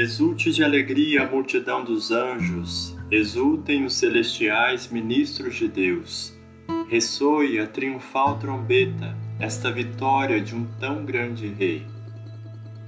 Exulte 0.00 0.52
de 0.52 0.62
alegria 0.62 1.24
a 1.24 1.28
multidão 1.28 1.82
dos 1.82 2.12
anjos, 2.12 2.96
exultem 3.10 3.84
os 3.84 3.94
celestiais 3.94 4.86
ministros 4.92 5.56
de 5.56 5.66
Deus. 5.66 6.32
Ressoe 6.88 7.58
a 7.58 7.66
triunfal 7.66 8.38
trombeta, 8.38 9.16
esta 9.40 9.72
vitória 9.72 10.40
de 10.40 10.54
um 10.54 10.64
tão 10.78 11.04
grande 11.04 11.48
rei. 11.48 11.84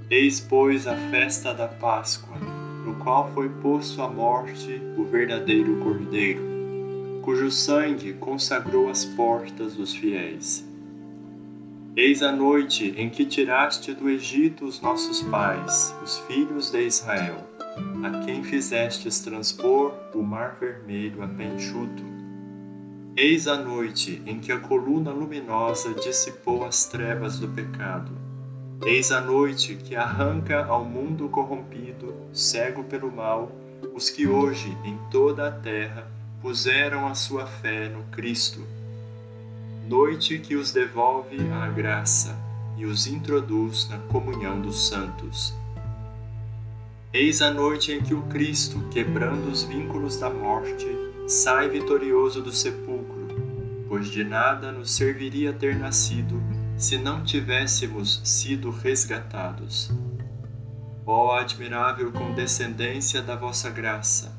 Eis, 0.09 0.39
pois, 0.39 0.87
a 0.87 0.95
festa 1.11 1.53
da 1.53 1.67
Páscoa, 1.67 2.37
no 2.85 2.95
qual 2.95 3.29
foi 3.33 3.49
posto 3.49 4.01
à 4.01 4.09
morte 4.09 4.81
o 4.95 5.03
verdadeiro 5.03 5.81
Cordeiro, 5.83 7.19
cujo 7.23 7.51
sangue 7.51 8.13
consagrou 8.13 8.89
as 8.89 9.03
portas 9.03 9.75
dos 9.75 9.93
fiéis. 9.93 10.70
Eis 11.93 12.23
a 12.23 12.31
noite 12.31 12.93
em 12.95 13.09
que 13.09 13.25
tiraste 13.25 13.93
do 13.93 14.09
Egito 14.09 14.63
os 14.63 14.79
nossos 14.79 15.21
pais, 15.23 15.93
os 16.01 16.19
filhos 16.19 16.71
de 16.71 16.81
Israel, 16.85 17.45
a 18.05 18.23
quem 18.23 18.45
fizestes 18.45 19.19
transpor 19.19 19.93
o 20.13 20.21
mar 20.23 20.55
vermelho 20.57 21.21
a 21.21 21.27
pé 21.27 21.53
enxuto. 21.53 22.01
Eis 23.17 23.45
a 23.45 23.57
noite 23.57 24.23
em 24.25 24.39
que 24.39 24.53
a 24.53 24.59
coluna 24.59 25.11
luminosa 25.11 25.93
dissipou 25.95 26.63
as 26.63 26.85
trevas 26.85 27.37
do 27.39 27.49
pecado. 27.49 28.13
Eis 28.85 29.11
a 29.11 29.19
noite 29.19 29.75
que 29.75 29.93
arranca 29.93 30.63
ao 30.63 30.85
mundo 30.85 31.27
corrompido, 31.27 32.15
cego 32.31 32.85
pelo 32.85 33.11
mal, 33.11 33.51
os 33.93 34.09
que 34.09 34.25
hoje 34.25 34.69
em 34.85 34.97
toda 35.11 35.49
a 35.49 35.51
terra 35.51 36.09
puseram 36.41 37.05
a 37.05 37.13
sua 37.13 37.45
fé 37.45 37.89
no 37.89 38.03
Cristo 38.05 38.65
noite 39.91 40.39
que 40.39 40.55
os 40.55 40.71
devolve 40.71 41.37
à 41.51 41.67
graça 41.67 42.33
e 42.77 42.85
os 42.85 43.07
introduz 43.07 43.89
na 43.89 43.97
comunhão 43.97 44.61
dos 44.61 44.87
santos. 44.87 45.53
Eis 47.11 47.41
a 47.41 47.51
noite 47.51 47.91
em 47.91 48.01
que 48.01 48.13
o 48.13 48.21
Cristo, 48.21 48.79
quebrando 48.89 49.51
os 49.51 49.63
vínculos 49.63 50.17
da 50.17 50.29
morte, 50.29 50.87
sai 51.27 51.67
vitorioso 51.67 52.41
do 52.41 52.53
sepulcro, 52.53 53.27
pois 53.89 54.09
de 54.09 54.23
nada 54.23 54.71
nos 54.71 54.91
serviria 54.91 55.51
ter 55.51 55.75
nascido 55.75 56.41
se 56.77 56.97
não 56.97 57.21
tivéssemos 57.21 58.21
sido 58.23 58.69
resgatados. 58.69 59.91
Ó 61.05 61.35
admirável 61.35 62.13
condescendência 62.13 63.21
da 63.21 63.35
vossa 63.35 63.69
graça, 63.69 64.33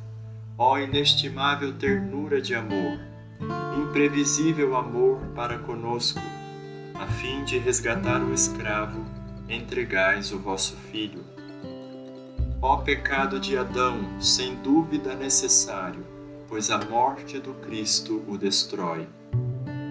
ó 0.57 0.79
inestimável 0.79 1.75
ternura 1.75 2.41
de 2.41 2.55
amor, 2.55 3.12
imprevisível 3.77 4.77
amor 4.77 5.21
para 5.35 5.59
conosco, 5.59 6.21
a 6.95 7.07
fim 7.07 7.45
de 7.45 7.59
resgatar 7.59 8.23
o 8.23 8.33
escravo, 8.33 9.05
entregais 9.49 10.33
o 10.33 10.39
vosso 10.39 10.77
filho. 10.91 11.25
Ó 12.61 12.77
pecado 12.79 13.41
de 13.41 13.59
Adão, 13.59 14.21
sem 14.21 14.55
dúvida 14.57 15.15
necessário, 15.15 16.07
pois 16.49 16.71
a 16.71 16.79
morte 16.79 17.39
do 17.39 17.55
Cristo 17.55 18.23
o 18.29 18.39
destrói. 18.39 19.09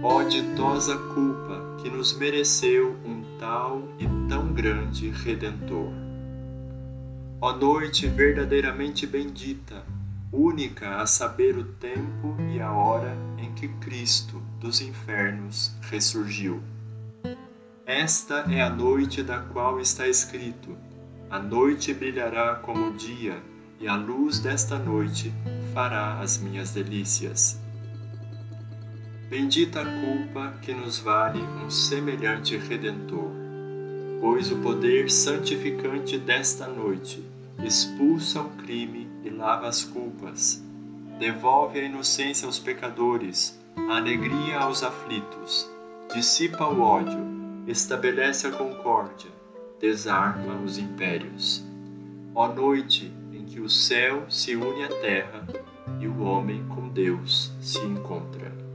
Ó 0.03 0.23
ditosa 0.23 0.97
culpa 0.97 1.77
que 1.81 1.89
nos 1.89 2.17
mereceu 2.17 2.95
um 3.05 3.23
tal 3.37 3.83
e 3.99 4.07
tão 4.29 4.53
grande 4.53 5.09
Redentor. 5.09 5.91
Ó 7.41 7.53
noite 7.53 8.07
verdadeiramente 8.07 9.05
bendita, 9.05 9.83
única 10.31 11.01
a 11.01 11.05
saber 11.05 11.57
o 11.57 11.63
tempo 11.63 12.37
e 12.53 12.61
a 12.61 12.71
hora 12.71 13.17
em 13.37 13.53
que 13.53 13.67
Cristo 13.67 14.41
dos 14.59 14.79
infernos 14.79 15.75
ressurgiu. 15.81 16.61
Esta 17.85 18.45
é 18.49 18.61
a 18.61 18.69
noite 18.69 19.21
da 19.21 19.39
qual 19.39 19.79
está 19.79 20.07
escrito: 20.07 20.77
A 21.29 21.39
noite 21.39 21.93
brilhará 21.93 22.55
como 22.55 22.89
o 22.89 22.93
dia, 22.93 23.41
e 23.79 23.87
a 23.87 23.95
luz 23.95 24.39
desta 24.39 24.77
noite 24.77 25.33
fará 25.73 26.19
as 26.19 26.37
minhas 26.37 26.71
delícias. 26.71 27.59
Bendita 29.29 29.81
a 29.81 29.85
culpa 29.85 30.53
que 30.61 30.73
nos 30.73 30.99
vale 30.99 31.41
um 31.41 31.69
semelhante 31.69 32.55
redentor, 32.57 33.31
pois 34.19 34.51
o 34.51 34.57
poder 34.57 35.09
santificante 35.09 36.17
desta 36.17 36.67
noite 36.67 37.25
expulsa 37.63 38.41
o 38.41 38.49
crime 38.57 39.09
e 39.23 39.29
lava 39.29 39.67
as 39.67 39.83
culpas, 39.83 40.63
devolve 41.19 41.79
a 41.79 41.83
inocência 41.83 42.45
aos 42.45 42.59
pecadores, 42.59 43.59
a 43.89 43.97
alegria 43.97 44.59
aos 44.59 44.83
aflitos, 44.83 45.69
dissipa 46.13 46.67
o 46.67 46.81
ódio, 46.81 47.19
estabelece 47.67 48.47
a 48.47 48.51
concórdia, 48.51 49.29
desarma 49.79 50.55
os 50.63 50.77
impérios. 50.77 51.63
Ó 52.33 52.47
noite 52.47 53.13
em 53.31 53.45
que 53.45 53.59
o 53.59 53.69
céu 53.69 54.25
se 54.29 54.55
une 54.55 54.83
à 54.83 54.87
terra 54.87 55.47
e 55.99 56.07
o 56.07 56.21
homem 56.21 56.65
com 56.67 56.89
Deus 56.89 57.51
se 57.59 57.79
encontra. 57.79 58.70